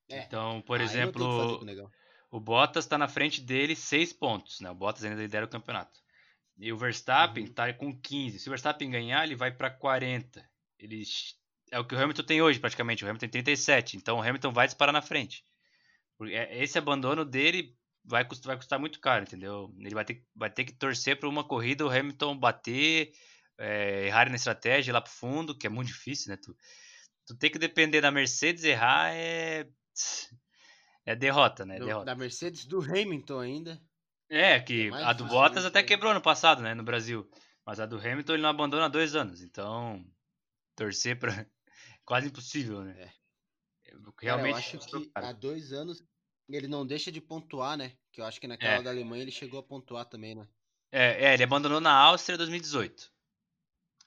[0.10, 0.20] É.
[0.24, 1.60] Então, por Aí exemplo,
[2.32, 4.70] o Bottas tá na frente dele seis pontos, né?
[4.70, 6.00] O Bottas ainda lidera o campeonato.
[6.58, 7.54] E o Verstappen Uhum.
[7.54, 8.40] tá com 15.
[8.40, 10.48] Se o Verstappen ganhar, ele vai pra 40.
[10.80, 11.04] Ele
[11.72, 13.04] é o que o Hamilton tem hoje, praticamente.
[13.04, 13.98] O Hamilton tem 37.
[13.98, 15.44] Então o Hamilton vai disparar na frente.
[16.30, 19.74] É- Esse abandono dele vai custar, vai custar muito caro, entendeu?
[19.80, 23.12] Ele vai ter, vai ter que torcer para uma corrida o Hamilton bater,
[23.58, 26.38] é, errar na estratégia, ir lá pro fundo, que é muito difícil, né?
[26.38, 26.56] Tu,
[27.26, 29.68] tu tem que depender da Mercedes errar é.
[31.06, 31.76] É derrota, né?
[31.76, 32.06] É Do- derrota.
[32.06, 33.82] da Mercedes do Hamilton ainda.
[34.30, 35.88] É, que É a do Bottas ainda, até né?
[35.88, 36.74] quebrou no passado, né?
[36.74, 37.30] No Brasil.
[37.66, 39.42] Mas a do Hamilton ele não abandona há dois anos.
[39.42, 40.04] Então,
[40.76, 41.30] torcer pra.
[42.06, 42.96] Quase impossível, né?
[43.02, 43.12] É.
[44.22, 44.22] Realmente.
[44.24, 46.04] Cara, eu acho que há dois anos
[46.50, 47.94] ele não deixa de pontuar, né?
[48.12, 48.82] Que eu acho que naquela É.
[48.84, 50.48] da Alemanha ele chegou a pontuar também, né?
[50.92, 53.12] É, é, ele abandonou na Áustria em 2018.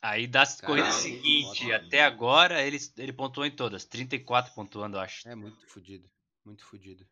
[0.01, 3.85] Aí das Caralho, corridas seguintes até agora, ele, ele pontuou em todas.
[3.85, 5.29] 34 pontuando, eu acho.
[5.29, 6.09] É muito fodido.
[6.45, 7.07] Muito fodido.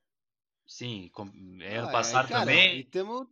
[0.66, 2.79] Sim, com, ano Ah, é, passado cara, também.
[2.79, 3.27] E temos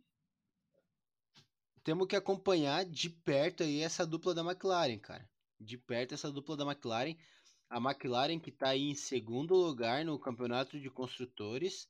[1.83, 5.29] temos que acompanhar de perto aí essa dupla da McLaren, cara.
[5.59, 7.15] De perto essa dupla da McLaren.
[7.69, 11.87] A McLaren que tá aí em segundo lugar no campeonato de construtores.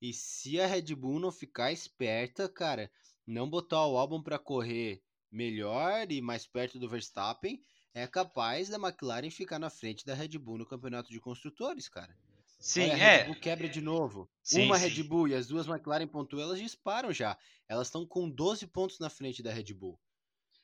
[0.00, 2.90] E se a Red Bull não ficar esperta, cara,
[3.26, 7.60] não botar o álbum pra correr melhor e mais perto do Verstappen,
[7.94, 12.16] é capaz da McLaren ficar na frente da Red Bull no campeonato de construtores, cara.
[12.58, 13.24] Sim, a Red é.
[13.24, 14.28] Bull quebra de novo.
[14.42, 14.88] Sim, Uma sim.
[14.88, 17.36] Red Bull e as duas McLaren pontuam, elas disparam já.
[17.68, 19.98] Elas estão com 12 pontos na frente da Red Bull.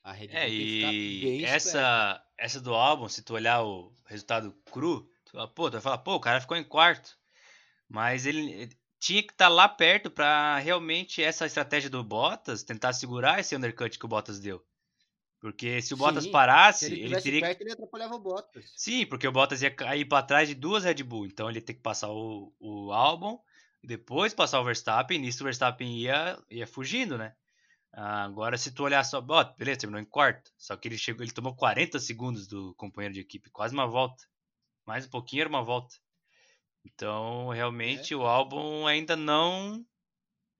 [0.02, 3.94] A Red Bull É, que ficar e essa, essa do álbum, se tu olhar o
[4.06, 7.16] resultado cru, tu, fala, pô, tu vai falar, pô, o cara ficou em quarto.
[7.88, 8.68] Mas ele
[9.04, 13.98] tinha que estar lá perto pra realmente essa estratégia do Bottas tentar segurar esse undercut
[13.98, 14.64] que o Bottas deu.
[15.38, 18.18] Porque se o Bottas Sim, parasse, Se ele ele, teria que perto, ele atrapalhava o
[18.18, 18.72] Bottas.
[18.74, 21.64] Sim, porque o Bottas ia cair pra trás de duas Red Bull, então ele ia
[21.64, 23.38] ter que passar o, o Albon,
[23.82, 27.34] depois passar o Verstappen, nisso o Verstappen ia, ia fugindo, né?
[27.92, 31.30] Agora se tu olhar só, ó, beleza, terminou em quarto, só que ele chegou, ele
[31.30, 34.24] tomou 40 segundos do companheiro de equipe, quase uma volta.
[34.86, 35.94] Mais um pouquinho era uma volta.
[36.84, 38.16] Então, realmente É.
[38.16, 39.84] o Albon ainda não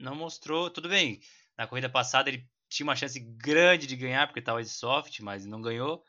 [0.00, 1.20] não mostrou, tudo bem.
[1.58, 5.46] Na corrida passada ele tinha uma chance grande de ganhar porque estava de soft, mas
[5.46, 6.04] não ganhou.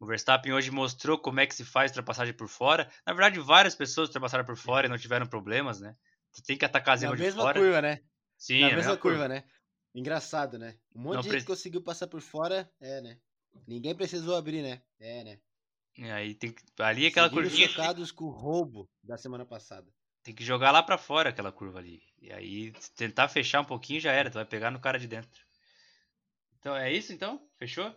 [0.00, 2.90] O Verstappen hoje mostrou como é que se faz ultrapassagem por fora.
[3.06, 5.96] Na verdade, várias pessoas ultrapassaram por fora e não tiveram problemas, né?
[6.32, 7.60] Tu tem que atacar a Na zebra de mesma fora.
[7.60, 8.00] curva, né?
[8.38, 9.44] Sim, Na é a mesma curva, né?
[9.94, 10.78] Engraçado, né?
[10.94, 13.18] Um monte Não de pre- gente conseguiu passar por fora, é, né?
[13.66, 14.82] Ninguém precisou abrir, né?
[14.98, 15.40] É, né?
[15.96, 19.92] E aí tem que, ali aquela Seguiram curvinha chocados com o roubo da semana passada.
[20.22, 22.02] tem que jogar lá pra fora aquela curva ali.
[22.20, 25.44] E aí tentar fechar um pouquinho já era, tu vai pegar no cara de dentro.
[26.58, 27.46] Então é isso então?
[27.58, 27.94] Fechou?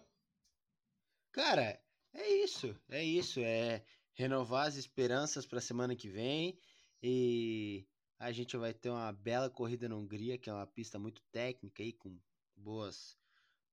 [1.32, 1.80] Cara,
[2.14, 6.58] é isso, é isso, é renovar as esperanças para a semana que vem
[7.04, 7.86] e
[8.18, 11.84] a gente vai ter uma bela corrida na Hungria, que é uma pista muito técnica
[11.84, 12.18] aí com
[12.56, 13.18] boas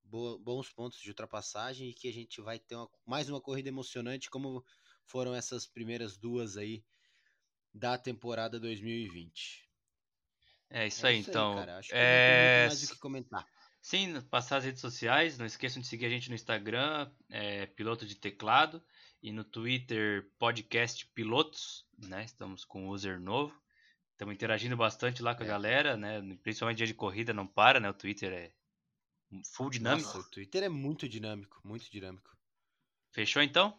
[0.04, 4.28] bons pontos de ultrapassagem e que a gente vai ter uma- mais uma corrida emocionante
[4.30, 4.64] como
[5.06, 6.84] foram essas primeiras duas aí
[7.72, 9.68] da temporada 2020.
[10.70, 11.54] É isso É aí, então.
[11.56, 12.66] cara, acho que não tem é...
[12.66, 13.46] mais o que comentar.
[13.80, 15.36] Sim, passar as redes sociais.
[15.38, 18.82] Não esqueçam de seguir a gente no Instagram, é, Piloto de Teclado,
[19.22, 22.24] e no Twitter, Podcast Pilotos, né?
[22.24, 23.60] Estamos com um user novo.
[24.12, 25.48] Estamos interagindo bastante lá com a É.
[25.48, 26.20] galera, né?
[26.42, 27.90] Principalmente dia de corrida, não para, né?
[27.90, 28.52] O Twitter é
[29.44, 30.08] full dinâmico.
[30.08, 32.36] Nossa, o Twitter é muito dinâmico, muito dinâmico.
[33.10, 33.78] Fechou então?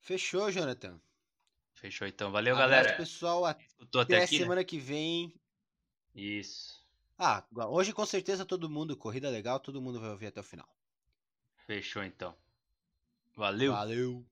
[0.00, 1.00] Fechou, Jonathan.
[1.74, 2.30] Fechou então.
[2.30, 2.96] Valeu, Abraço, galera.
[2.96, 3.44] pessoal.
[3.44, 3.66] Até
[4.00, 4.44] Até aqui, né?
[4.44, 5.34] semana que vem.
[6.14, 6.82] Isso.
[7.18, 10.68] Ah, hoje com certeza todo mundo, corrida legal, todo mundo vai ouvir até o final.
[11.66, 12.36] Fechou então.
[13.36, 13.72] Valeu.
[13.72, 14.26] Valeu.